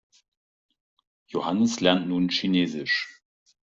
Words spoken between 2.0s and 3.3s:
nun Chinesisch.